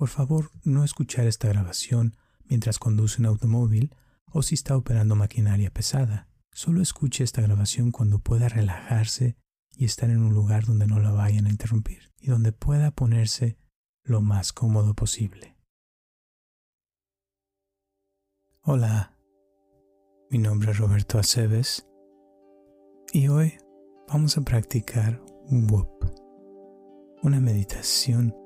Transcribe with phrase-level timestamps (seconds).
[0.00, 2.16] Por favor, no escuchar esta grabación
[2.46, 3.94] mientras conduce un automóvil
[4.32, 6.26] o si está operando maquinaria pesada.
[6.52, 9.36] Solo escuche esta grabación cuando pueda relajarse
[9.76, 13.58] y estar en un lugar donde no la vayan a interrumpir y donde pueda ponerse
[14.02, 15.58] lo más cómodo posible.
[18.62, 19.18] Hola,
[20.30, 21.86] mi nombre es Roberto Aceves
[23.12, 23.52] y hoy
[24.08, 26.06] vamos a practicar WOOP,
[27.22, 28.39] una meditación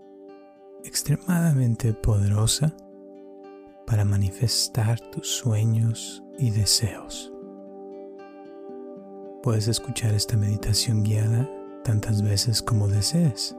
[0.85, 2.75] extremadamente poderosa
[3.87, 7.33] para manifestar tus sueños y deseos.
[9.43, 11.49] Puedes escuchar esta meditación guiada
[11.83, 13.57] tantas veces como desees.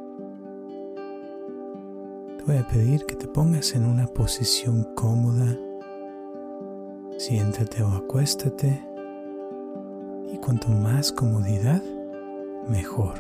[2.38, 5.58] Te voy a pedir que te pongas en una posición cómoda.
[7.18, 8.84] Siéntate o acuéstate.
[10.32, 11.84] Y cuanto más comodidad,
[12.68, 13.16] mejor.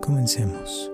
[0.00, 0.90] Comencemos.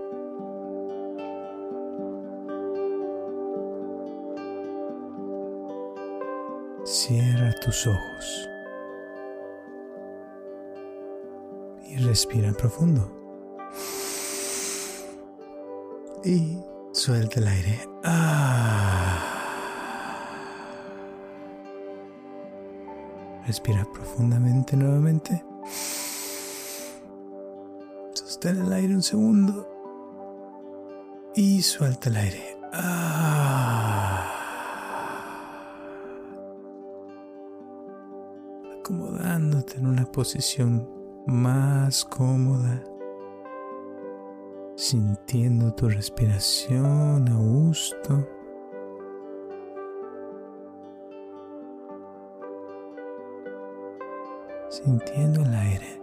[6.87, 8.49] Cierra tus ojos.
[11.99, 13.11] respira profundo.
[16.25, 16.59] Y
[16.93, 17.89] suelta el aire.
[18.05, 19.23] Ah.
[23.47, 25.45] Respira profundamente nuevamente.
[28.15, 29.69] Sostén el aire un segundo.
[31.35, 32.59] Y suelta el aire.
[32.73, 33.36] Ah.
[39.77, 40.89] En una posición
[41.27, 42.83] más cómoda,
[44.75, 48.29] sintiendo tu respiración a gusto.
[54.69, 55.97] Sintiendo el aire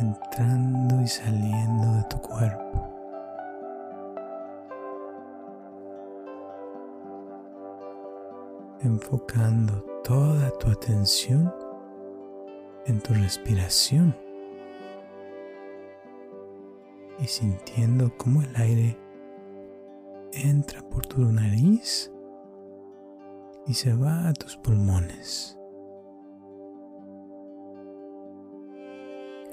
[0.00, 2.88] entrando y saliendo de tu cuerpo.
[8.82, 11.52] Enfocando toda tu atención
[12.90, 14.14] en tu respiración
[17.20, 18.98] y sintiendo cómo el aire
[20.32, 22.12] entra por tu nariz
[23.66, 25.56] y se va a tus pulmones.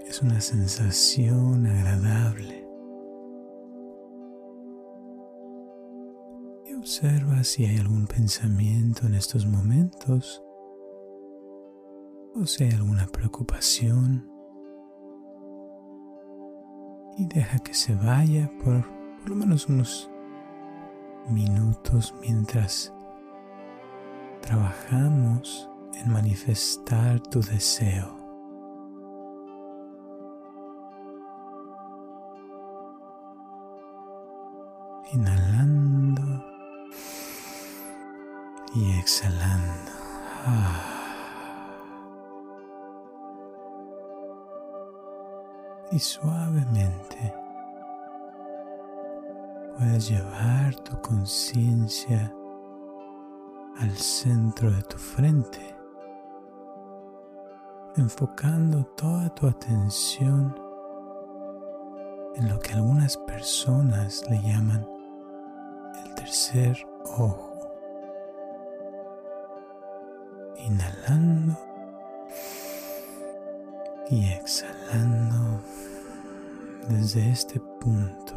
[0.08, 2.66] Es una sensación agradable.
[6.66, 10.42] Y observa si hay algún pensamiento en estos momentos
[12.40, 14.30] o si alguna preocupación
[17.18, 20.10] y deja que se vaya por por lo menos unos
[21.30, 22.94] minutos mientras
[24.42, 28.16] trabajamos en manifestar tu deseo.
[35.12, 36.46] Inhalando
[38.76, 39.92] y exhalando.
[40.46, 40.97] Ah.
[45.92, 47.34] Y suavemente
[49.78, 52.34] puedes llevar tu conciencia
[53.80, 55.76] al centro de tu frente,
[57.96, 60.56] enfocando toda tu atención
[62.36, 64.86] en lo que algunas personas le llaman
[66.04, 67.54] el tercer ojo.
[70.58, 71.67] Inhalando
[74.10, 75.62] y exhalando
[76.90, 78.34] desde este punto,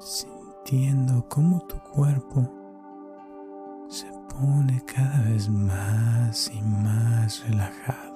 [0.00, 2.48] sintiendo cómo tu cuerpo
[3.88, 8.09] se pone cada vez más y más relajado.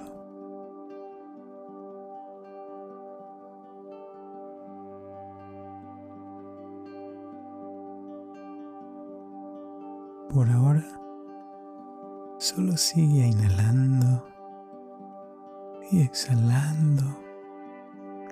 [12.55, 14.25] Solo sigue inhalando
[15.91, 17.03] y exhalando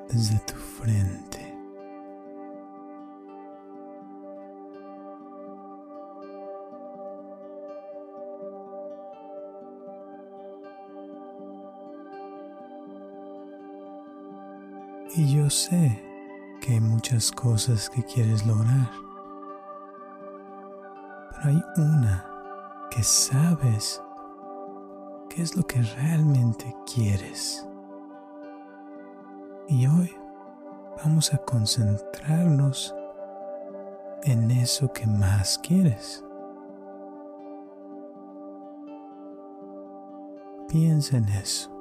[0.10, 1.40] desde tu frente.
[15.16, 16.02] Y yo sé
[16.62, 18.90] que hay muchas cosas que quieres lograr,
[21.32, 22.26] pero hay una
[22.90, 24.03] que sabes
[25.34, 27.68] qué es lo que realmente quieres.
[29.68, 30.12] Y hoy
[31.04, 32.94] vamos a concentrarnos
[34.24, 36.24] en eso que más quieres.
[40.68, 41.73] Piensa en eso.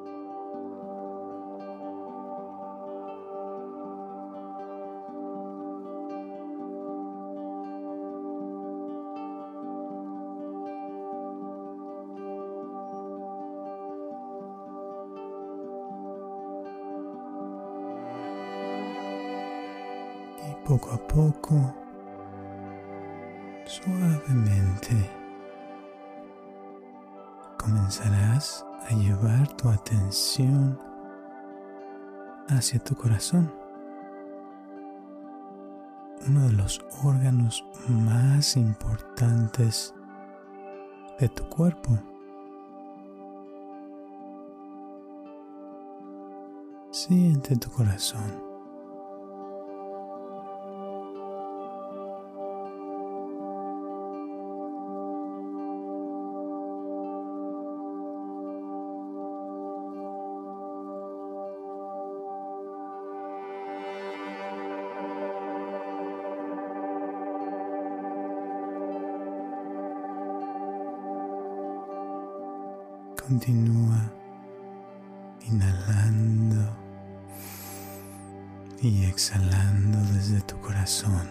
[20.73, 21.75] Poco a poco,
[23.67, 25.11] suavemente,
[27.59, 30.79] comenzarás a llevar tu atención
[32.49, 33.53] hacia tu corazón,
[36.27, 39.95] uno de los órganos más importantes
[41.21, 41.99] de tu cuerpo.
[46.91, 48.52] Siente tu corazón.
[73.45, 74.01] Continúa
[75.41, 76.65] inhalando
[78.81, 81.29] y exhalando desde tu corazón,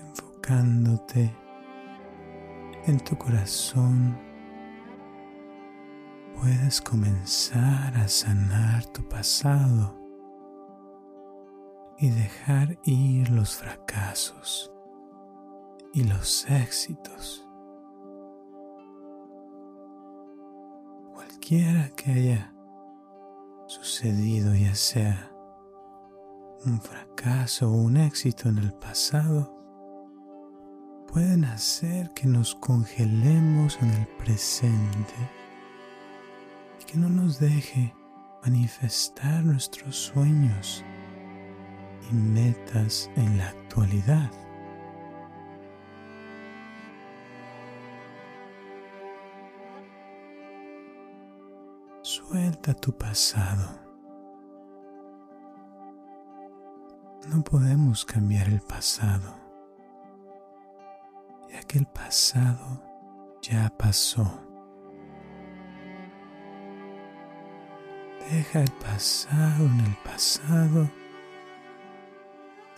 [0.00, 1.30] enfocándote
[2.86, 4.18] en tu corazón.
[6.40, 9.94] Puedes comenzar a sanar tu pasado
[11.98, 14.72] y dejar ir los fracasos
[15.92, 17.46] y los éxitos.
[21.44, 22.54] Cualquiera que haya
[23.66, 25.30] sucedido, ya sea
[26.64, 29.54] un fracaso o un éxito en el pasado,
[31.06, 35.14] pueden hacer que nos congelemos en el presente
[36.80, 37.94] y que no nos deje
[38.42, 40.82] manifestar nuestros sueños
[42.10, 44.30] y metas en la actualidad.
[52.28, 53.68] Suelta tu pasado.
[57.28, 59.36] No podemos cambiar el pasado,
[61.50, 62.82] ya que el pasado
[63.42, 64.40] ya pasó.
[68.30, 70.90] Deja el pasado en el pasado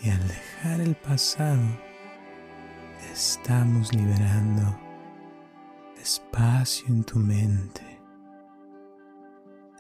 [0.01, 1.63] y al dejar el pasado
[3.13, 4.77] estamos liberando
[6.01, 7.86] espacio en tu mente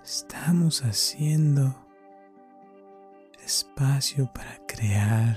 [0.06, 1.74] estamos haciendo
[3.44, 5.36] espacio para crear.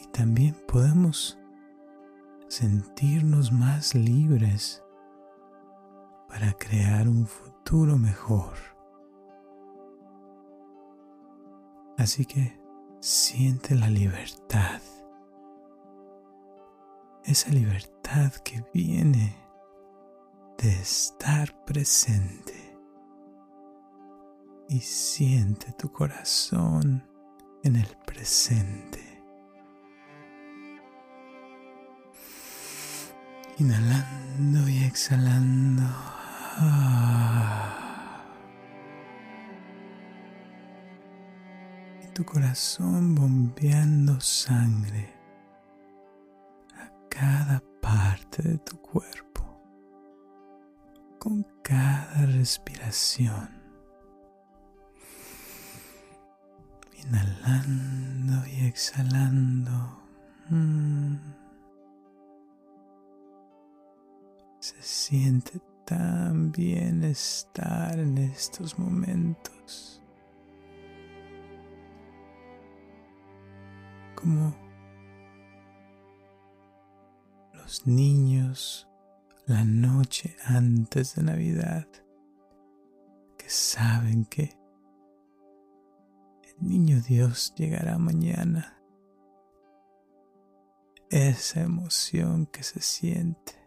[0.00, 1.36] Y también podemos
[2.46, 4.84] sentirnos más libres
[6.28, 8.54] para crear un futuro mejor.
[11.98, 12.56] Así que
[13.00, 14.80] siente la libertad,
[17.24, 19.36] esa libertad que viene
[20.56, 22.59] de estar presente
[24.70, 27.04] y siente tu corazón
[27.64, 29.20] en el presente.
[33.58, 35.82] Inhalando y exhalando.
[42.04, 45.12] Y tu corazón bombeando sangre
[46.76, 49.42] a cada parte de tu cuerpo
[51.18, 53.59] con cada respiración.
[57.02, 60.02] Inhalando y exhalando.
[60.48, 61.16] Mm.
[64.58, 70.02] Se siente tan bien estar en estos momentos.
[74.14, 74.54] Como
[77.54, 78.86] los niños
[79.46, 81.88] la noche antes de Navidad
[83.36, 84.59] que saben que
[86.60, 88.80] Niño Dios llegará mañana.
[91.10, 93.60] Esa emoción que se siente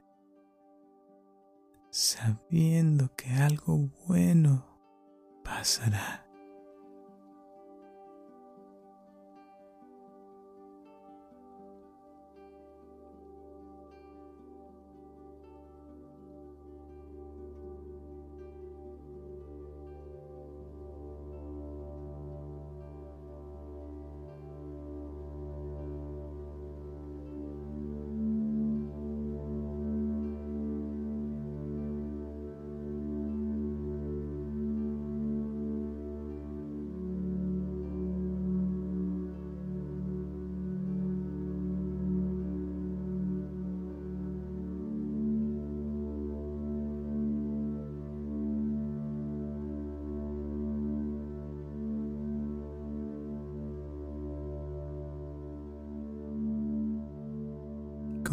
[1.94, 4.66] sabiendo que algo bueno
[5.44, 6.23] pasará.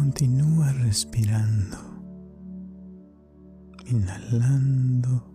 [0.01, 1.77] Continúa respirando,
[3.85, 5.31] inhalando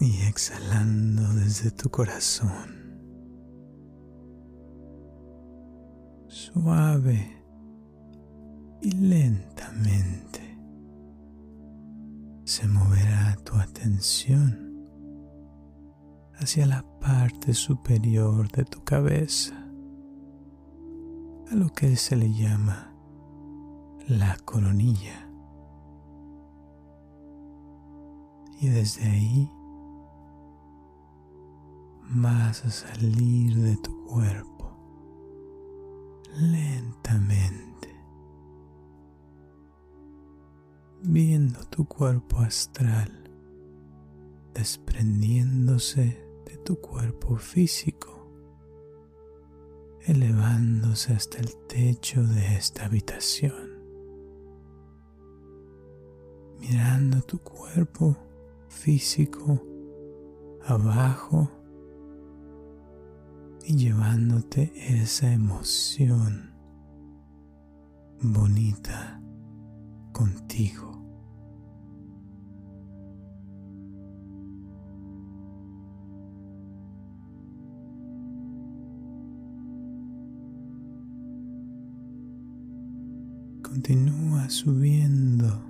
[0.00, 2.96] y exhalando desde tu corazón.
[6.28, 7.44] Suave
[8.80, 10.58] y lentamente
[12.44, 14.88] se moverá tu atención
[16.38, 19.59] hacia la parte superior de tu cabeza,
[21.50, 22.92] a lo que se le llama
[24.06, 25.28] la coronilla.
[28.60, 29.50] Y desde ahí
[32.10, 34.76] vas a salir de tu cuerpo
[36.36, 37.88] lentamente,
[41.02, 43.20] viendo tu cuerpo astral
[44.54, 48.09] desprendiéndose de tu cuerpo físico,
[50.06, 53.70] elevándose hasta el techo de esta habitación,
[56.58, 58.16] mirando tu cuerpo
[58.68, 59.62] físico
[60.64, 61.50] abajo
[63.64, 66.50] y llevándote esa emoción
[68.22, 69.20] bonita
[70.12, 70.89] contigo.
[83.70, 85.62] Continúa subiendo,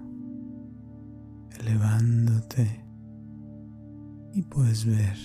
[1.61, 2.83] elevándote
[4.33, 5.19] y puedes ver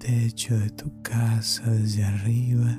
[0.00, 2.76] techo de tu casa desde arriba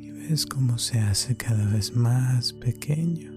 [0.00, 3.30] y ves cómo se hace cada vez más pequeño,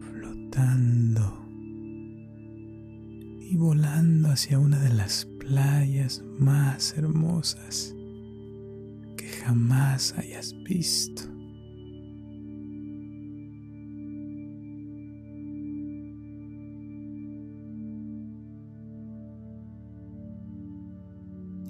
[0.00, 1.46] flotando
[3.42, 7.93] y volando hacia una de las playas más hermosas
[9.44, 11.22] jamás hayas visto.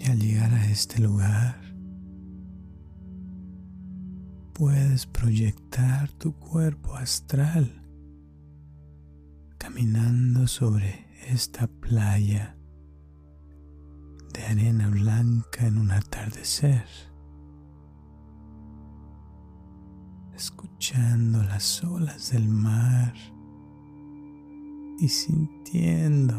[0.07, 1.59] al llegar a este lugar,
[4.53, 7.83] puedes proyectar tu cuerpo astral
[9.57, 12.55] caminando sobre esta playa
[14.35, 16.85] de arena blanca en un atardecer,
[20.35, 23.15] escuchando las olas del mar
[24.99, 26.35] y sintiendo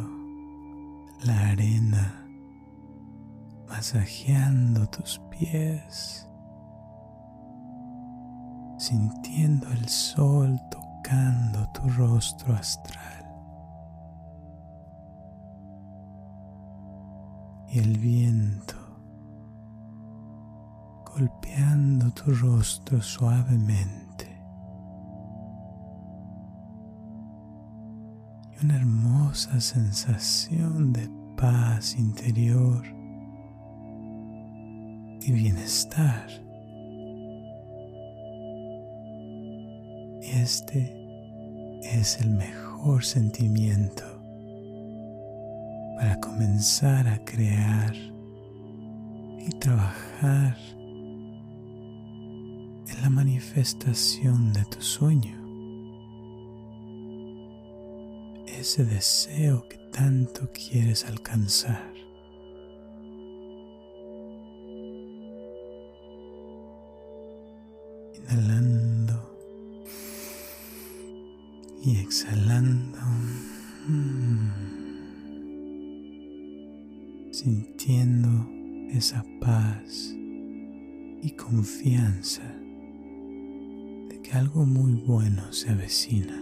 [1.24, 2.26] la arena
[3.68, 6.28] masajeando tus pies,
[8.78, 13.26] sintiendo el sol tocando tu rostro astral
[17.70, 18.85] y el viento
[21.18, 24.28] golpeando tu rostro suavemente.
[28.52, 32.84] Y una hermosa sensación de paz interior
[35.22, 36.28] y bienestar.
[40.22, 40.94] Este
[41.82, 44.04] es el mejor sentimiento
[45.98, 47.96] para comenzar a crear
[49.40, 50.58] y trabajar
[53.06, 55.38] la manifestación de tu sueño.
[58.48, 61.94] Ese deseo que tanto quieres alcanzar.
[68.16, 69.38] inhalando
[71.84, 73.02] y exhalando,
[77.32, 78.50] sintiendo
[78.98, 80.12] esa paz
[81.22, 82.65] y confianza
[84.36, 86.42] algo muy bueno se avecina.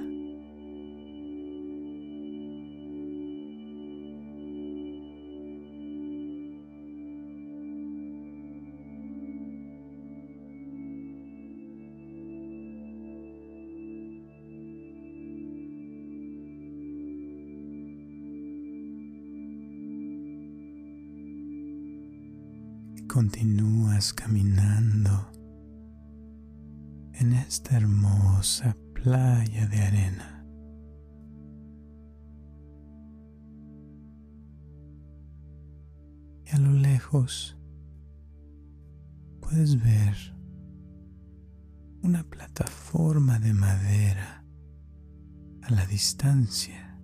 [23.07, 24.72] continúas caminando
[27.53, 30.43] esta hermosa playa de arena.
[36.47, 37.55] Y a lo lejos
[39.39, 40.15] puedes ver
[42.01, 44.43] una plataforma de madera
[45.61, 46.99] a la distancia.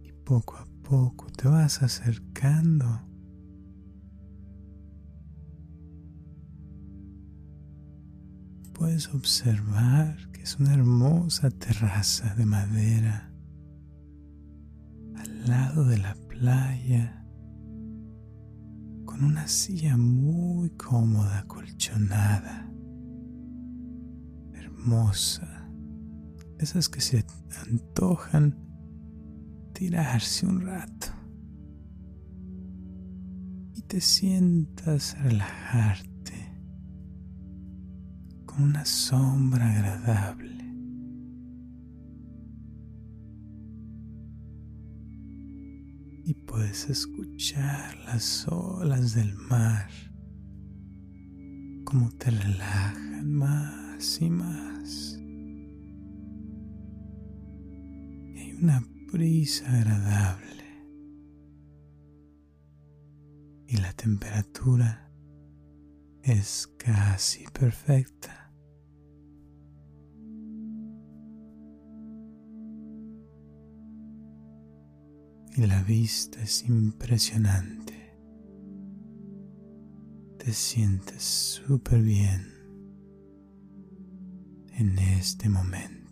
[0.00, 3.00] Y poco a poco te vas acercando
[8.78, 13.32] puedes observar que es una hermosa terraza de madera
[15.14, 17.24] al lado de la playa
[19.06, 22.70] con una silla muy cómoda, colchonada,
[24.52, 25.70] hermosa,
[26.58, 27.24] esas que se
[27.70, 28.58] antojan
[29.72, 31.06] tirarse un rato
[33.72, 36.15] y te sientas relajarte
[38.58, 40.64] una sombra agradable.
[46.24, 49.88] Y puedes escuchar las olas del mar
[51.84, 55.18] como te relajan más y más.
[58.34, 58.82] Y hay una
[59.12, 60.56] brisa agradable
[63.68, 65.10] y la temperatura
[66.22, 68.45] es casi perfecta.
[75.56, 77.94] Y la vista es impresionante.
[80.38, 82.46] Te sientes súper bien
[84.74, 86.05] en este momento.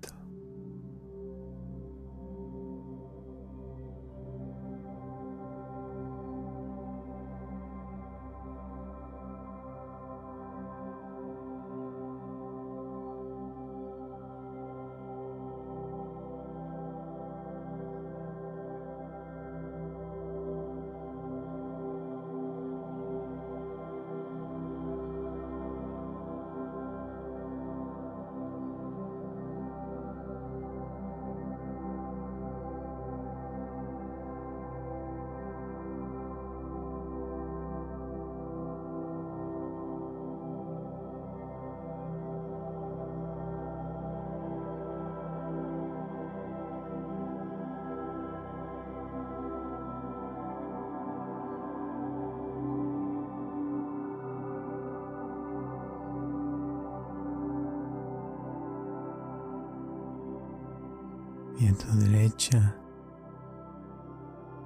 [61.68, 62.76] A tu derecha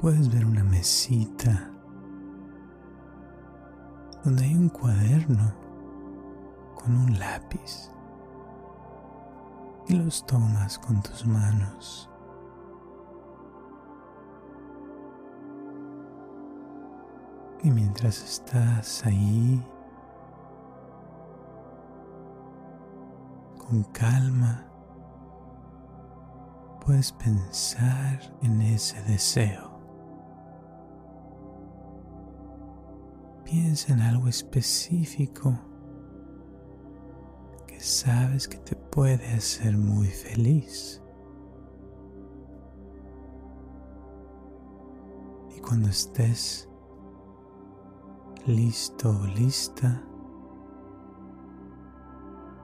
[0.01, 1.71] puedes ver una mesita
[4.25, 5.53] donde hay un cuaderno
[6.75, 7.91] con un lápiz
[9.89, 12.11] y los tomas con tus manos.
[17.63, 19.61] Y mientras estás ahí,
[23.59, 24.65] con calma,
[26.89, 29.79] puedes pensar en ese deseo.
[33.45, 35.55] Piensa en algo específico
[37.67, 41.03] que sabes que te puede hacer muy feliz.
[45.55, 46.71] Y cuando estés
[48.47, 50.03] listo o lista,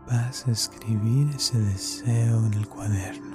[0.07, 3.34] vas a escribir ese deseo en el cuaderno.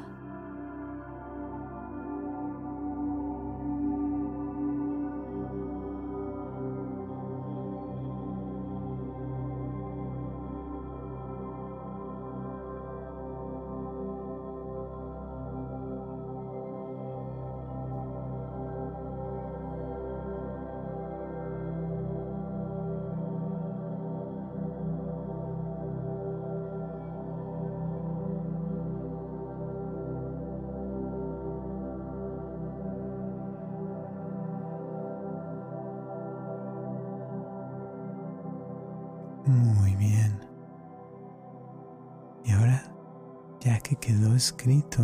[44.40, 45.04] Escrito,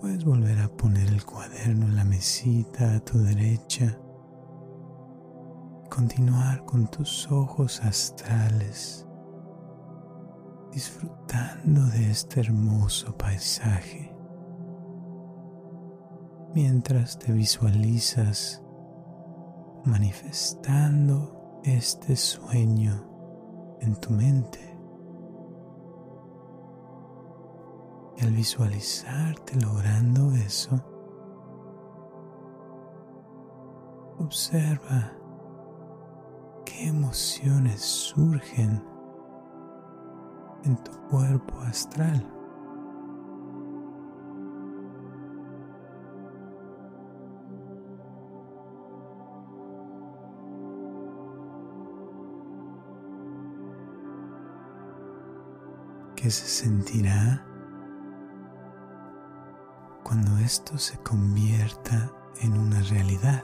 [0.00, 3.98] puedes volver a poner el cuaderno en la mesita a tu derecha.
[5.90, 9.04] Continuar con tus ojos astrales,
[10.70, 14.16] disfrutando de este hermoso paisaje.
[16.54, 18.62] Mientras te visualizas
[19.84, 23.04] manifestando este sueño
[23.80, 24.67] en tu mente.
[28.20, 30.74] Y al visualizarte logrando eso,
[34.18, 35.12] observa
[36.64, 38.82] qué emociones surgen
[40.64, 42.34] en tu cuerpo astral.
[56.16, 57.47] ¿Qué se sentirá
[60.02, 63.42] cuando esto se convierta en una realidad?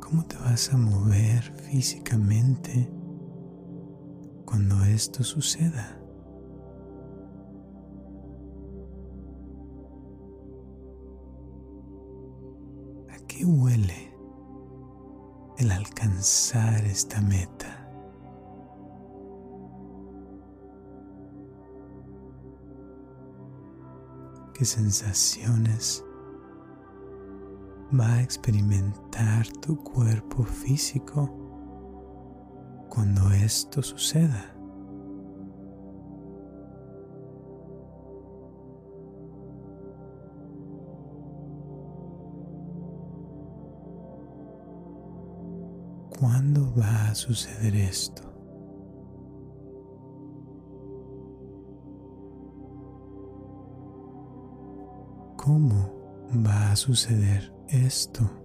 [0.00, 2.90] ¿Cómo te vas a mover físicamente
[4.44, 5.96] cuando esto suceda?
[13.08, 14.09] ¿A qué huele el
[16.00, 17.76] alcanzar esta meta?
[24.54, 26.04] ¿Qué sensaciones
[27.98, 31.36] va a experimentar tu cuerpo físico
[32.88, 34.59] cuando esto suceda.
[46.40, 48.22] ¿Cuándo va a suceder esto?
[55.36, 55.92] ¿Cómo
[56.34, 58.39] va a suceder esto.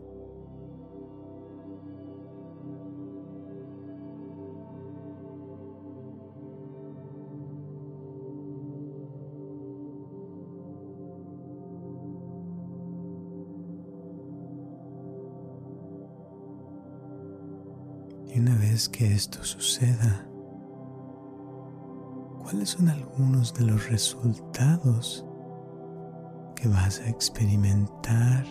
[18.97, 20.25] Que esto suceda,
[22.41, 25.25] ¿cuáles son algunos de los resultados
[26.55, 28.45] que vas a experimentar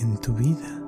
[0.00, 0.81] en tu vida.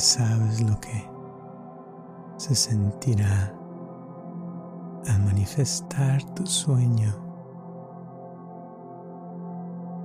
[0.00, 1.08] Sabes lo que
[2.36, 3.54] se sentirá
[5.08, 7.14] al manifestar tu sueño,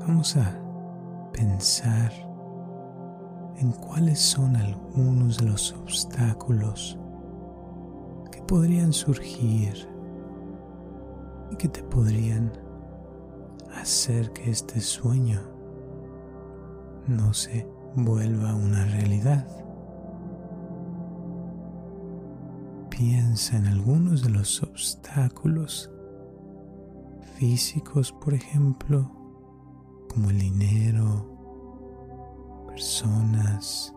[0.08, 0.60] vamos a
[1.34, 2.12] pensar
[3.58, 6.97] en cuáles son algunos de los obstáculos
[8.32, 9.88] que podrían surgir
[11.51, 12.51] y que te podrían
[13.75, 15.41] hacer que este sueño
[17.08, 19.47] no se vuelva una realidad.
[23.02, 25.90] Piensa en algunos de los obstáculos
[27.36, 29.10] físicos, por ejemplo,
[30.08, 31.26] como el dinero,
[32.68, 33.92] personas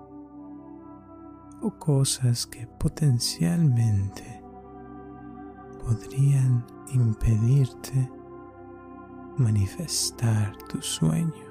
[1.61, 4.43] o cosas que potencialmente
[5.85, 6.64] podrían
[6.95, 8.11] impedirte
[9.37, 11.43] manifestar tu sueño.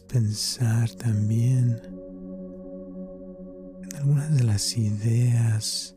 [0.00, 1.80] Pensar también
[3.82, 5.96] en algunas de las ideas,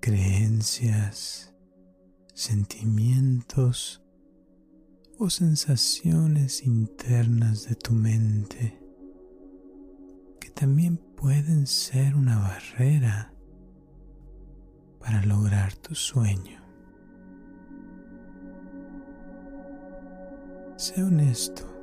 [0.00, 1.54] creencias,
[2.34, 4.02] sentimientos
[5.18, 8.80] o sensaciones internas de tu mente
[10.40, 13.34] que también pueden ser una barrera
[15.00, 16.62] para lograr tu sueño.
[20.76, 21.77] Sé honesto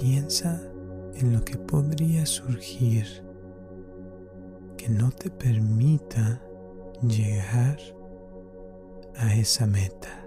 [0.00, 0.58] Piensa
[1.16, 3.04] en lo que podría surgir
[4.78, 6.40] que no te permita
[7.02, 7.76] llegar
[9.16, 10.26] a esa meta.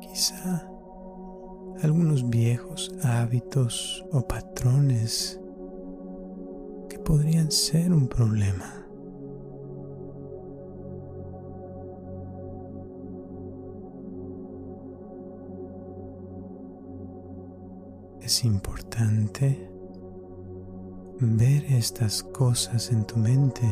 [0.00, 0.70] Quizá
[1.82, 5.40] algunos viejos hábitos o patrones
[6.88, 8.83] que podrían ser un problema.
[18.24, 19.70] Es importante
[21.20, 23.70] ver estas cosas en tu mente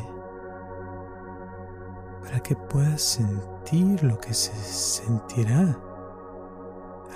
[2.22, 5.74] para que puedas sentir lo que se sentirá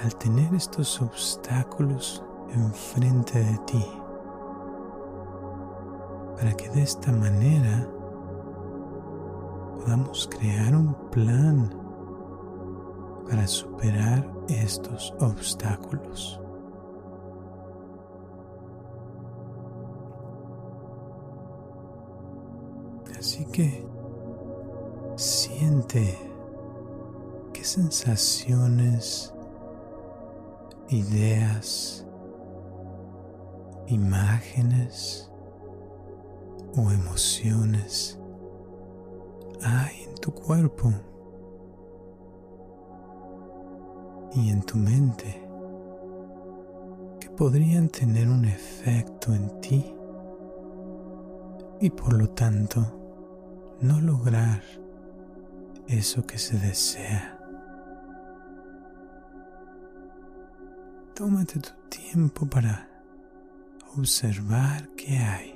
[0.03, 3.87] al tener estos obstáculos enfrente de ti.
[6.37, 7.87] Para que de esta manera
[9.75, 11.68] podamos crear un plan
[13.29, 16.40] para superar estos obstáculos.
[23.57, 23.88] Que
[25.16, 26.19] siente
[27.55, 29.33] qué sensaciones,
[30.90, 32.07] ideas,
[33.87, 35.33] imágenes
[36.77, 38.21] o emociones
[39.62, 40.92] hay en tu cuerpo
[44.35, 45.42] y en tu mente
[47.21, 49.97] que podrían tener un efecto en ti
[51.81, 53.06] y por lo tanto
[53.81, 54.62] no lograr
[55.89, 57.39] eso que se desea.
[61.15, 62.89] Tómate tu tiempo para
[63.97, 65.56] observar qué hay.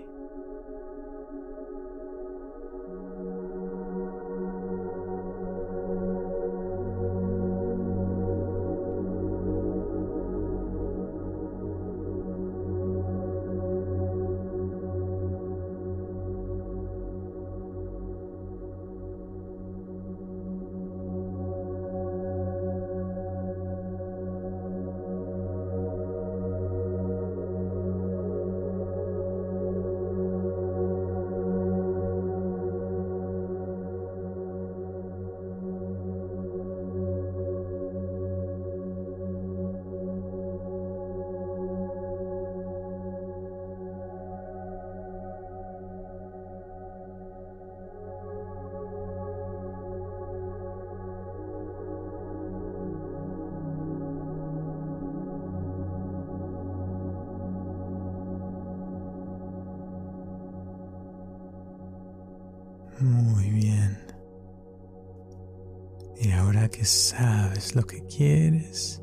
[66.80, 69.02] Que sabes lo que quieres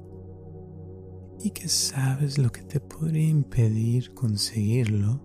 [1.40, 5.22] y que sabes lo que te podría impedir conseguirlo,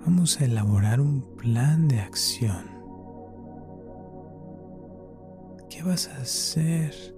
[0.00, 2.64] vamos a elaborar un plan de acción.
[5.70, 7.14] ¿Qué vas a hacer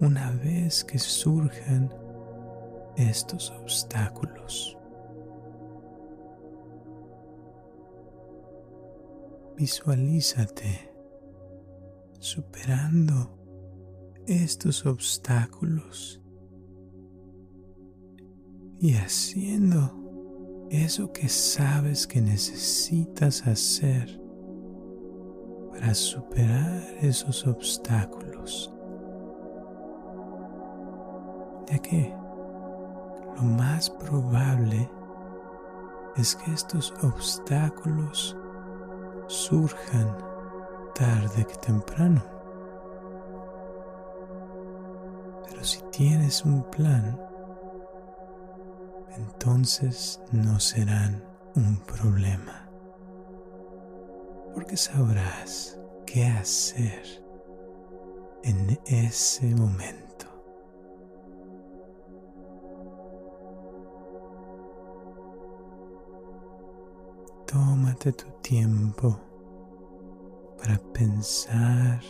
[0.00, 1.92] una vez que surjan
[2.96, 4.78] estos obstáculos?
[9.64, 10.92] Visualízate
[12.18, 13.30] superando
[14.26, 16.20] estos obstáculos
[18.78, 24.20] y haciendo eso que sabes que necesitas hacer
[25.70, 28.70] para superar esos obstáculos.
[31.70, 32.14] Ya que
[33.34, 34.90] lo más probable
[36.18, 38.36] es que estos obstáculos
[39.26, 40.16] surjan
[40.94, 42.22] tarde que temprano.
[45.46, 47.20] Pero si tienes un plan,
[49.16, 51.24] entonces no serán
[51.56, 52.68] un problema,
[54.54, 57.02] porque sabrás qué hacer
[58.42, 60.13] en ese momento.
[67.96, 69.18] Tu tiempo
[70.58, 72.02] para pensar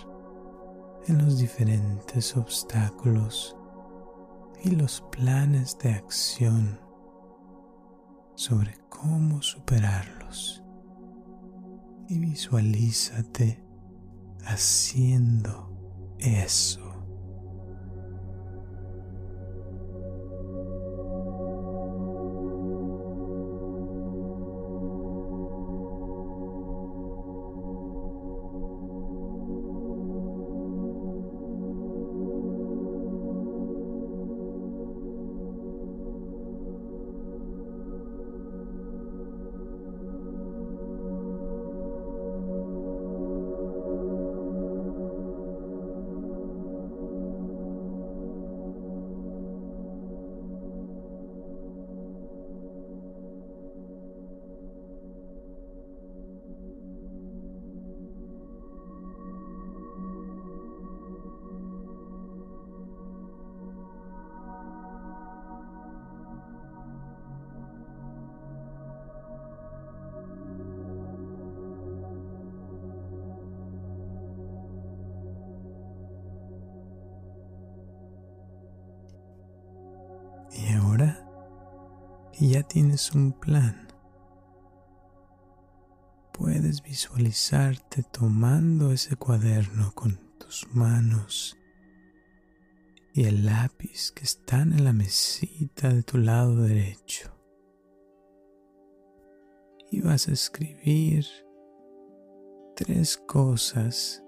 [1.07, 3.55] en los diferentes obstáculos
[4.65, 6.81] y los planes de acción
[8.35, 10.65] sobre cómo superarlos.
[12.09, 13.63] Y visualízate
[14.47, 15.71] haciendo
[16.19, 16.84] eso.
[82.51, 83.89] Ya tienes un plan.
[86.33, 91.57] Puedes visualizarte tomando ese cuaderno con tus manos
[93.15, 97.31] y el lápiz que están en la mesita de tu lado derecho.
[99.93, 101.25] Y vas a escribir
[102.75, 104.25] tres cosas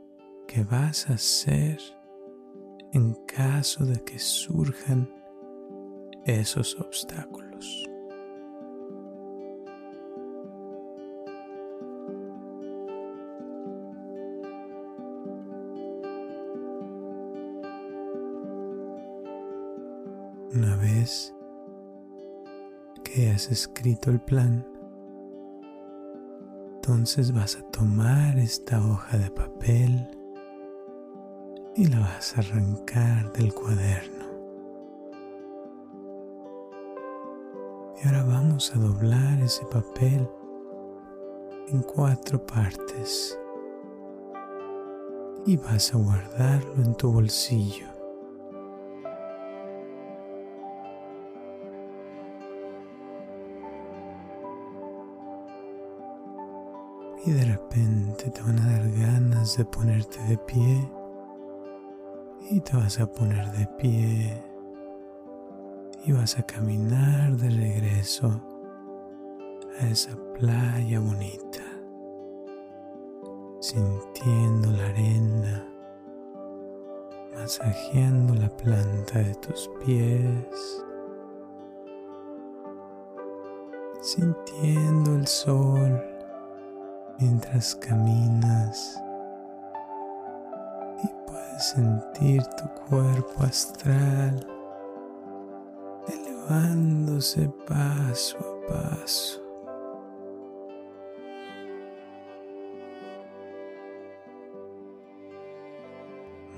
[0.46, 1.80] que vas a hacer
[2.92, 5.10] en caso de que surjan
[6.24, 7.95] esos obstáculos.
[23.04, 24.66] Que has escrito el plan,
[26.74, 30.08] entonces vas a tomar esta hoja de papel
[31.74, 34.26] y la vas a arrancar del cuaderno.
[38.02, 40.28] Y ahora vamos a doblar ese papel
[41.68, 43.38] en cuatro partes
[45.46, 47.95] y vas a guardarlo en tu bolsillo.
[59.54, 60.90] De ponerte de pie
[62.50, 64.42] y te vas a poner de pie
[66.04, 68.40] y vas a caminar de regreso
[69.80, 71.62] a esa playa bonita,
[73.60, 75.64] sintiendo la arena,
[77.32, 80.84] masajeando la planta de tus pies,
[84.00, 86.02] sintiendo el sol
[87.20, 89.00] mientras caminas
[91.58, 94.46] sentir tu cuerpo astral
[96.08, 99.42] elevándose paso a paso.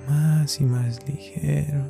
[0.09, 1.85] Más y más ligero,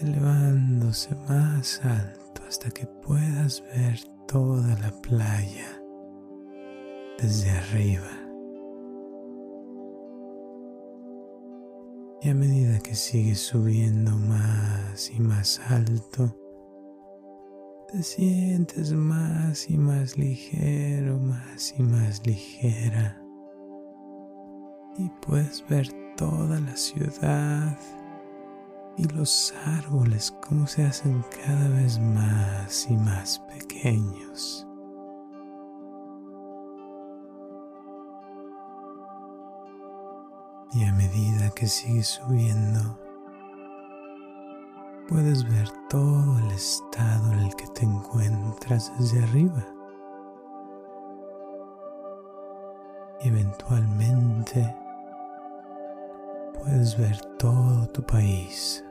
[0.00, 5.82] elevándose más alto hasta que puedas ver toda la playa
[7.18, 8.21] desde arriba.
[12.24, 16.38] Y a medida que sigues subiendo más y más alto,
[17.90, 23.20] te sientes más y más ligero, más y más ligera.
[24.98, 27.76] Y puedes ver toda la ciudad
[28.96, 34.68] y los árboles como se hacen cada vez más y más pequeños.
[40.74, 42.98] Y a medida que sigues subiendo,
[45.06, 49.66] puedes ver todo el estado en el que te encuentras desde arriba.
[53.20, 54.74] Eventualmente
[56.54, 58.82] puedes ver todo tu país.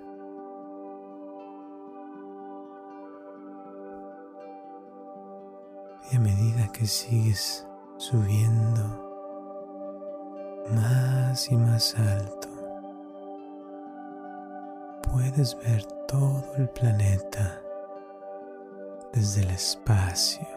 [6.12, 7.66] Y a medida que sigues
[7.98, 9.11] subiendo,
[10.70, 12.48] más y más alto,
[15.12, 17.62] puedes ver todo el planeta
[19.14, 20.48] desde el espacio.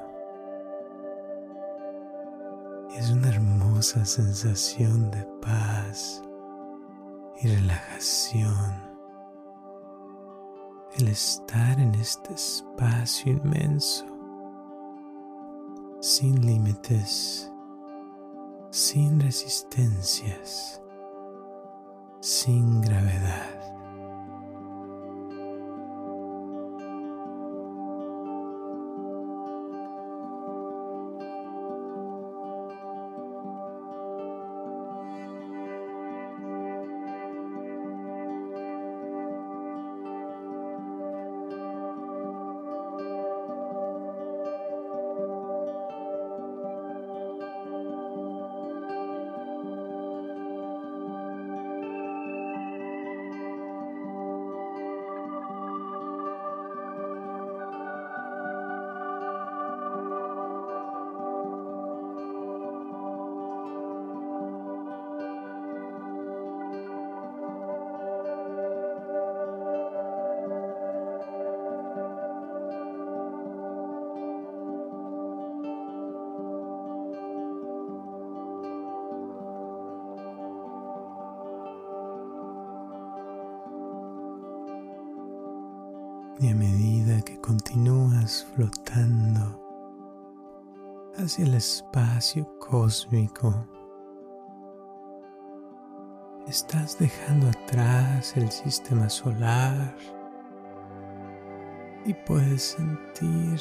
[2.97, 6.23] Es una hermosa sensación de paz
[7.43, 8.85] y relajación
[10.97, 14.07] el estar en este espacio inmenso,
[16.01, 17.51] sin límites
[18.75, 20.83] sin resistencias,
[22.21, 23.64] sin gravedad.
[86.41, 89.61] Y a medida que continúas flotando
[91.17, 93.55] hacia el espacio cósmico,
[96.49, 99.95] estás dejando atrás el sistema solar
[102.05, 103.61] y puedes sentir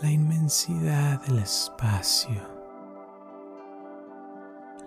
[0.00, 2.40] la inmensidad del espacio,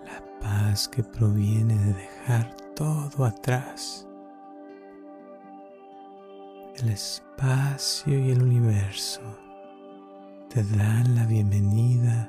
[0.04, 4.08] la paz que proviene de dejar todo atrás.
[6.82, 9.20] El espacio y el universo
[10.48, 12.28] te dan la bienvenida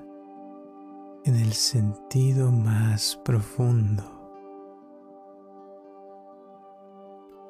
[1.25, 4.03] en el sentido más profundo.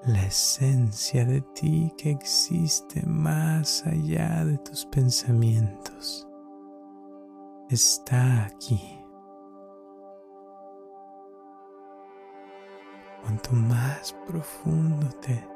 [0.06, 6.26] La esencia de ti que existe más allá de tus pensamientos
[7.70, 8.80] está aquí.
[13.22, 15.53] Cuanto más profundo te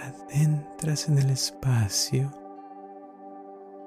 [0.00, 2.30] adentras en el espacio,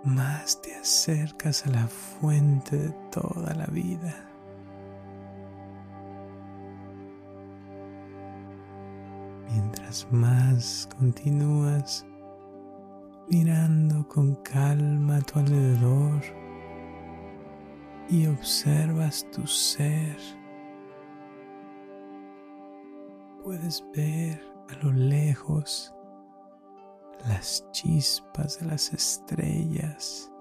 [0.04, 4.16] más te acercas a la fuente de toda la vida.
[9.52, 12.06] Mientras más continúas
[13.30, 16.22] mirando con calma a tu alrededor
[18.10, 20.18] y observas tu ser,
[23.44, 24.40] puedes ver
[24.70, 25.95] a lo lejos
[27.28, 30.32] las chispas de las estrellas,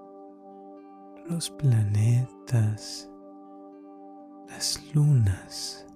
[1.27, 3.11] los planetas,
[4.49, 5.87] las lunas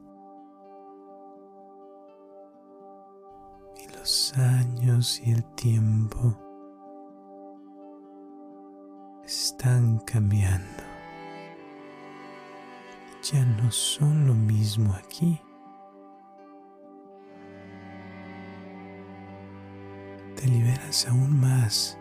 [3.77, 6.37] y los años y el tiempo
[9.25, 10.83] están cambiando.
[13.31, 15.39] Ya no son lo mismo aquí.
[20.49, 21.99] Liberas aún más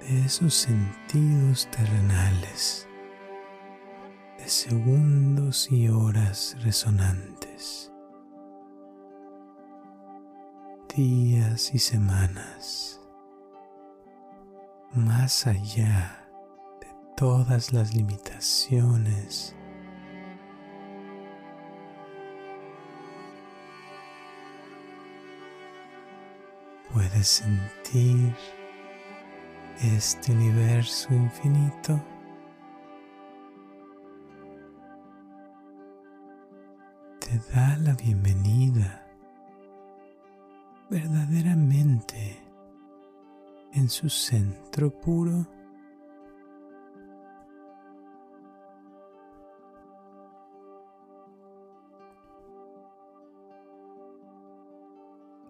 [0.00, 2.88] de esos sentidos terrenales,
[4.38, 7.92] de segundos y horas resonantes,
[10.94, 13.00] días y semanas,
[14.92, 16.28] más allá
[16.80, 19.56] de todas las limitaciones
[26.96, 28.34] Puedes sentir
[29.82, 32.02] este universo infinito.
[37.20, 39.06] Te da la bienvenida
[40.88, 42.42] verdaderamente
[43.74, 45.46] en su centro puro.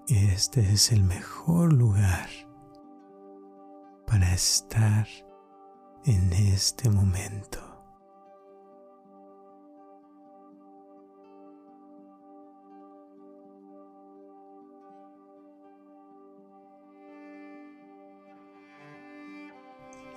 [0.09, 2.29] Este es el mejor lugar
[4.07, 5.05] para estar
[6.05, 7.59] en este momento.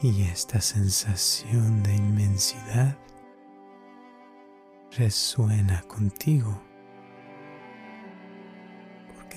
[0.04, 2.96] Y esta sensación de inmensidad
[4.92, 6.69] resuena contigo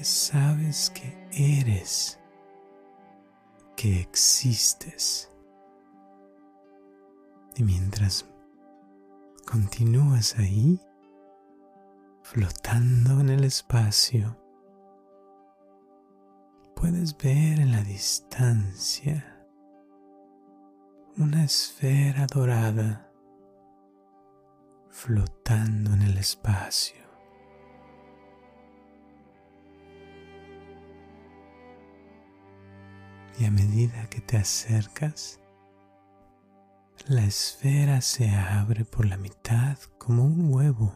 [0.08, 2.18] sabes que eres,
[3.76, 5.30] que existes.
[7.56, 8.26] Y mientras
[9.46, 10.80] continúas ahí,
[12.22, 14.38] flotando en el espacio,
[16.74, 19.46] puedes ver en la distancia
[21.16, 23.12] una esfera dorada
[24.88, 27.01] flotando en el espacio.
[33.38, 35.40] Y a medida que te acercas,
[37.06, 40.92] la esfera se abre por la mitad como un huevo,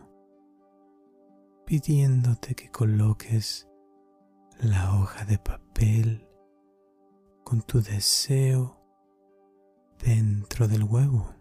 [1.64, 3.68] pidiéndote que coloques
[4.60, 6.28] la hoja de papel
[7.44, 8.80] con tu deseo
[9.98, 11.34] dentro del huevo.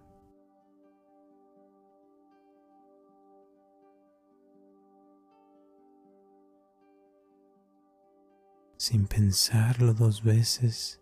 [8.86, 11.02] Sin pensarlo dos veces,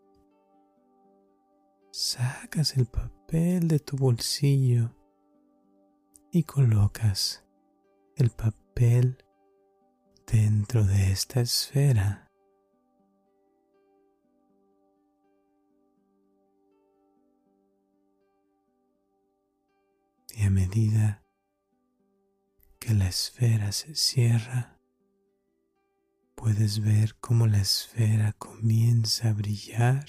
[1.92, 4.96] sacas el papel de tu bolsillo
[6.32, 7.44] y colocas
[8.16, 9.18] el papel
[10.26, 12.32] dentro de esta esfera.
[20.38, 21.22] Y a medida
[22.80, 24.73] que la esfera se cierra,
[26.44, 30.06] puedes ver cómo la esfera comienza a brillar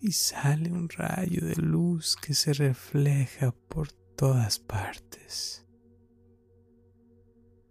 [0.00, 5.66] y sale un rayo de luz que se refleja por todas partes.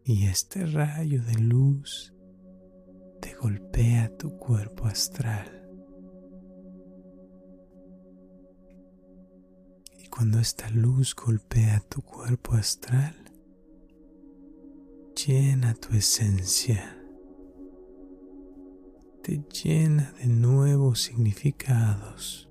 [0.04, 2.14] Y este rayo de luz
[3.20, 5.68] te golpea tu cuerpo astral.
[9.98, 13.16] Y cuando esta luz golpea tu cuerpo astral,
[15.16, 16.98] llena tu esencia,
[19.38, 22.50] llena de nuevos significados,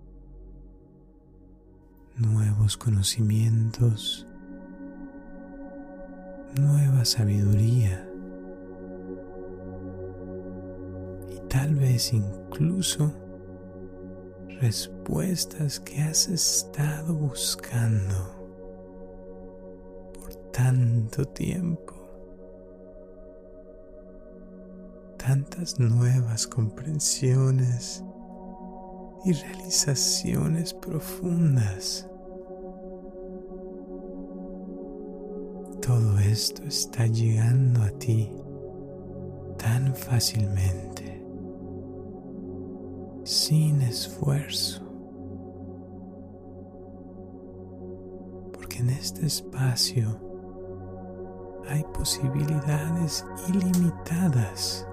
[2.16, 4.26] nuevos conocimientos,
[6.54, 8.08] nueva sabiduría
[11.30, 13.12] y tal vez incluso
[14.60, 18.36] respuestas que has estado buscando
[20.14, 21.97] por tanto tiempo.
[25.28, 28.02] Tantas nuevas comprensiones
[29.26, 32.08] y realizaciones profundas.
[35.82, 38.32] Todo esto está llegando a ti
[39.58, 41.22] tan fácilmente,
[43.22, 44.82] sin esfuerzo,
[48.54, 50.08] porque en este espacio
[51.68, 54.87] hay posibilidades ilimitadas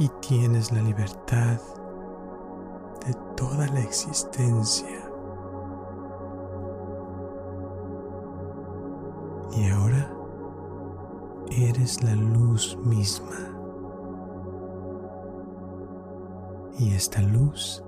[0.00, 1.60] y tienes la libertad
[3.06, 4.98] de toda la existencia.
[9.54, 10.10] Y ahora
[11.50, 13.36] eres la luz misma.
[16.78, 17.84] Y esta luz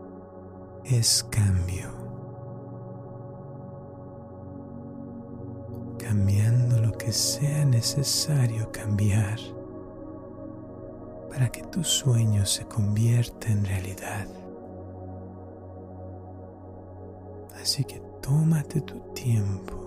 [0.84, 1.88] es cambio.
[5.98, 9.38] Cambiando lo que sea necesario cambiar
[11.33, 14.26] para que tu sueño se convierta en realidad.
[17.61, 19.78] Así que tómate tu tiempo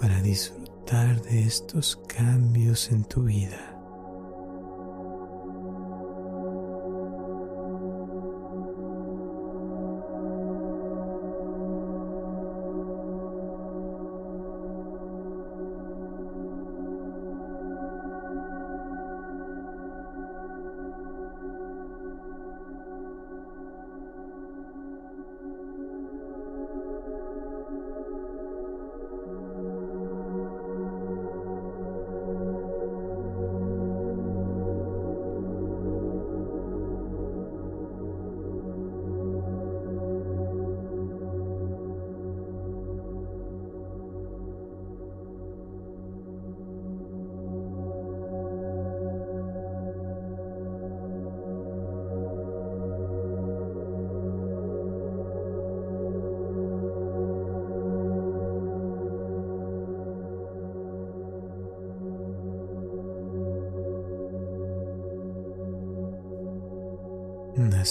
[0.00, 3.71] para disfrutar de estos cambios en tu vida.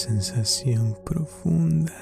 [0.02, 1.92] Sensación profunda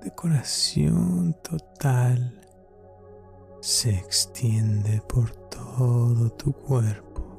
[0.00, 2.40] de corazón total
[3.60, 7.36] se extiende por todo tu cuerpo.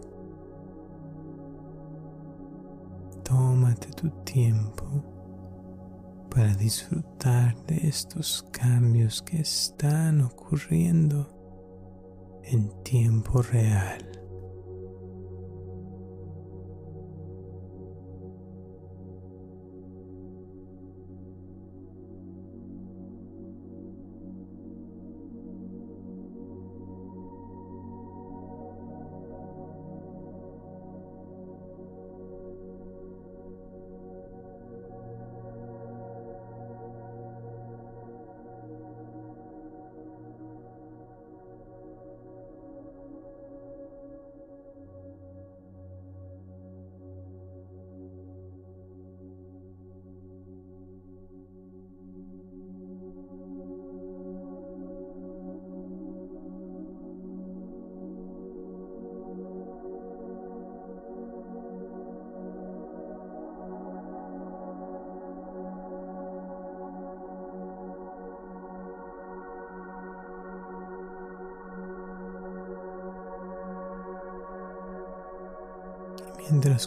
[3.24, 4.84] Tómate tu tiempo
[6.30, 11.30] para disfrutar de estos cambios que están ocurriendo
[12.44, 14.11] en tiempo real.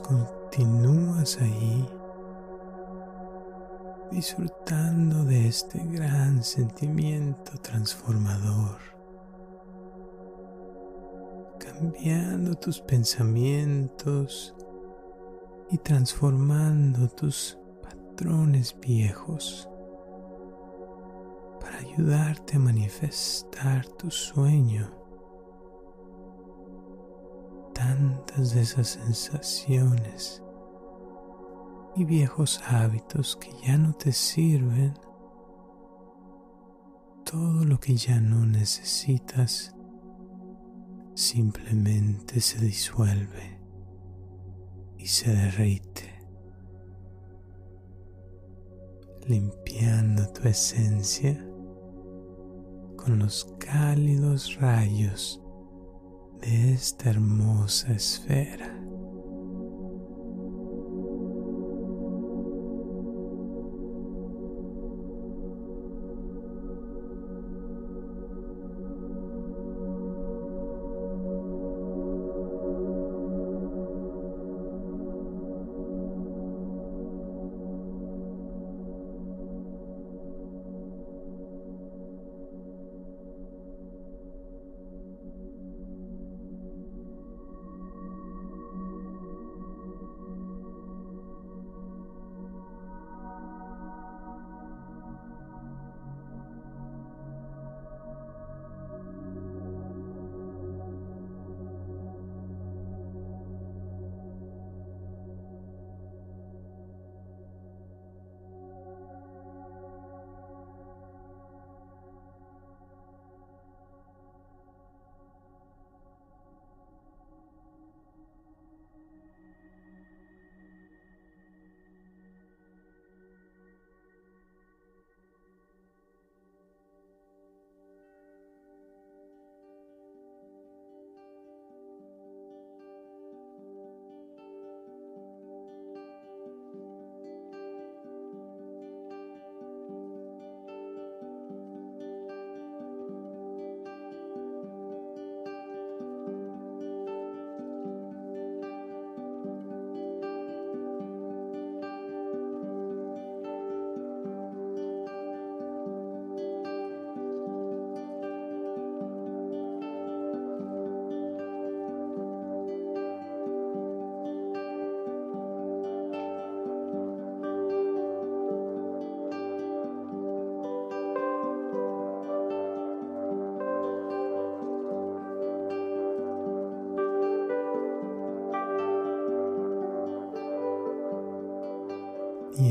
[0.01, 1.89] Continúas ahí
[4.11, 8.95] disfrutando de este gran sentimiento transformador
[11.75, 14.55] cambiando tus pensamientos
[15.71, 19.69] y transformando tus patrones viejos
[21.61, 25.04] para ayudarte a manifestar tu sueño.
[27.95, 30.43] Tantas de esas sensaciones
[31.95, 34.95] y viejos hábitos que ya no te sirven,
[37.25, 39.77] todo lo que ya no necesitas
[41.15, 43.61] simplemente se disuelve
[44.99, 46.21] y se derrite,
[49.29, 51.39] limpiando tu esencia
[52.97, 55.44] con los cálidos rayos
[56.45, 58.84] de esta hermosa esfera.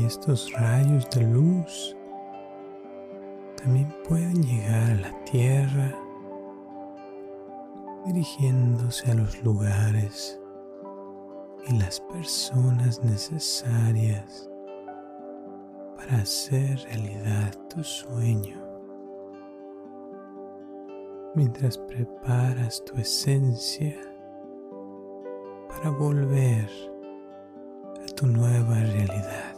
[0.04, 1.96] Estos rayos de luz
[3.56, 5.98] también pueden llegar a la tierra
[8.04, 10.38] dirigiéndose a los lugares
[11.66, 14.50] y las personas necesarias
[15.96, 18.62] para hacer realidad tu sueño.
[21.34, 23.98] Mientras preparas tu esencia
[25.70, 26.68] para volver
[28.02, 29.53] a tu nueva realidad.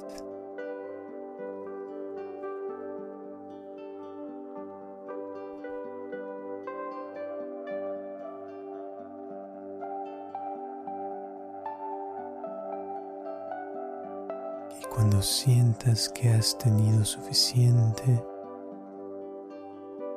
[14.97, 18.19] Cuando sientas que has tenido suficiente,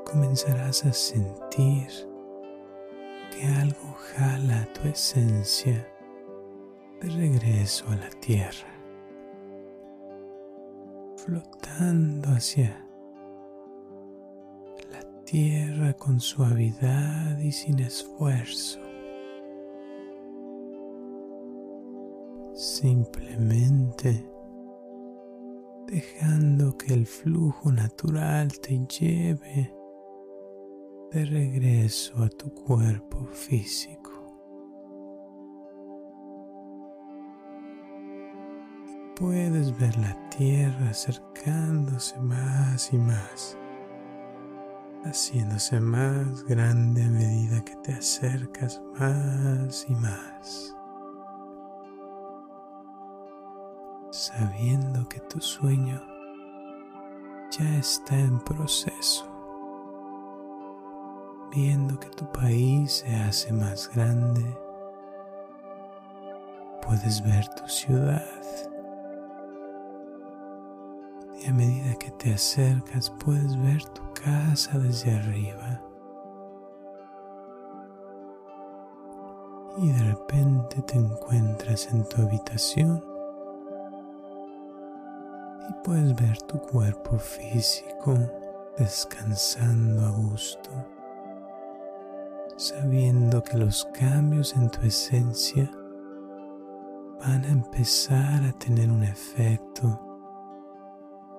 [0.05, 1.89] comenzarás a sentir
[3.29, 5.85] que algo jala tu esencia
[7.01, 8.73] de regreso a la tierra,
[11.17, 12.87] flotando hacia
[14.93, 18.79] la tierra con suavidad y sin esfuerzo.
[22.53, 24.38] Simplemente
[25.89, 29.73] dejando que el flujo natural te lleve
[31.11, 34.11] de regreso a tu cuerpo físico.
[39.15, 43.57] Puedes ver la tierra acercándose más y más,
[45.03, 50.78] haciéndose más grande a medida que te acercas más y más.
[54.19, 56.01] Sabiendo que tu sueño
[57.57, 59.25] ya está en proceso,
[61.55, 64.43] viendo que tu país se hace más grande,
[66.85, 68.25] puedes ver tu ciudad.
[71.41, 75.81] Y a medida que te acercas puedes ver tu casa desde arriba.
[79.77, 83.08] Y de repente te encuentras en tu habitación
[85.83, 88.17] puedes ver tu cuerpo físico
[88.77, 90.69] descansando a gusto,
[92.57, 95.69] sabiendo que los cambios en tu esencia
[97.19, 99.99] van a empezar a tener un efecto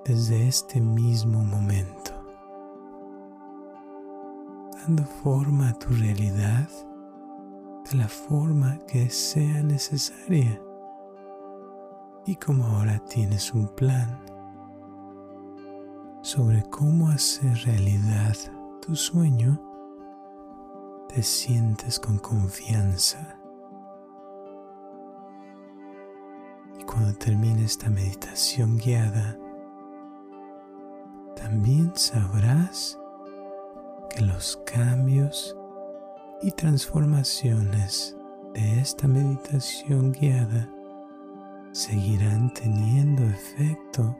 [0.04, 2.12] desde este mismo momento,
[4.74, 6.68] dando forma a tu realidad
[7.90, 10.60] de la forma que sea necesaria.
[12.26, 14.29] Y como ahora tienes un plan
[16.22, 18.36] sobre cómo hacer realidad
[18.82, 19.58] tu sueño,
[21.08, 23.38] te sientes con confianza.
[26.78, 29.38] Y cuando termine esta meditación guiada,
[31.36, 32.98] también sabrás
[34.10, 35.56] que los cambios
[36.42, 38.16] y transformaciones
[38.52, 40.68] de esta meditación guiada
[41.72, 44.16] seguirán teniendo efecto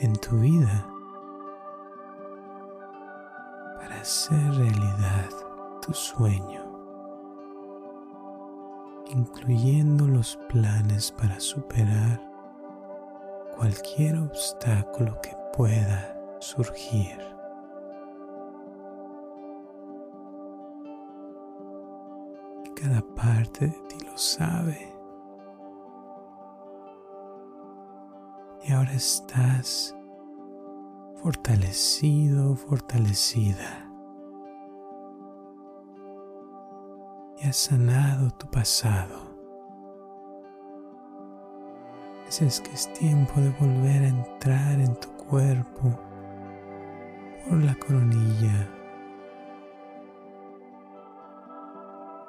[0.00, 0.88] en tu vida
[4.04, 5.30] hacer realidad
[5.80, 6.62] tu sueño,
[9.06, 12.20] incluyendo los planes para superar
[13.56, 17.18] cualquier obstáculo que pueda surgir.
[22.74, 24.94] cada parte de ti lo sabe.
[28.64, 29.96] Y ahora estás
[31.22, 33.83] fortalecido, fortalecida.
[37.52, 39.34] Sanado tu pasado.
[42.26, 45.98] Así es que es tiempo de volver a entrar en tu cuerpo
[47.48, 48.68] por la coronilla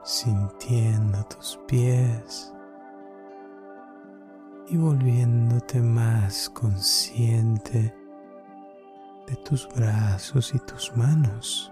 [0.06, 2.54] sintiendo tus pies
[4.68, 7.96] y volviéndote más consciente
[9.28, 11.72] de tus brazos y tus manos,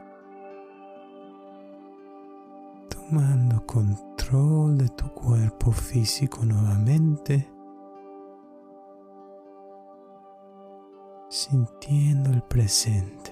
[3.10, 7.50] tomando control de tu cuerpo físico nuevamente,
[11.30, 13.32] sintiendo el presente.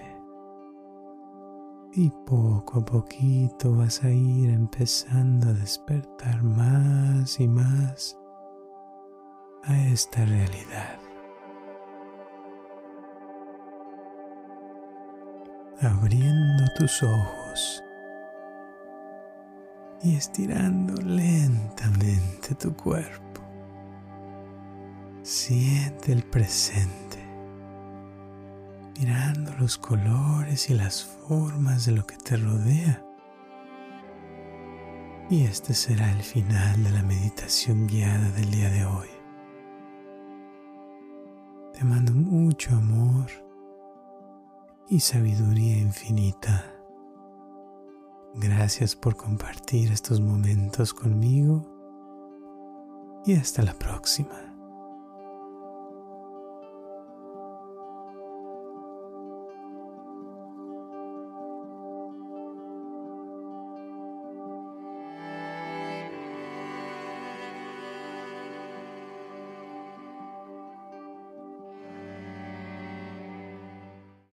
[1.94, 8.18] Y poco a poquito vas a ir empezando a despertar más y más
[9.64, 10.98] a esta realidad.
[15.82, 17.81] Abriendo tus ojos
[20.04, 23.42] y estirando lentamente tu cuerpo.
[25.24, 27.12] Siente el presente
[29.02, 33.04] mirando los colores y las formas de lo que te rodea.
[35.30, 39.08] Y este será el final de la meditación guiada del día de hoy.
[41.74, 43.28] Te mando mucho amor
[44.88, 46.71] y sabiduría infinita.
[48.34, 51.68] Gracias por compartir estos momentos conmigo
[53.26, 54.51] y hasta la próxima.